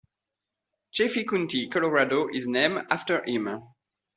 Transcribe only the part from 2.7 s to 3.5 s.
after him.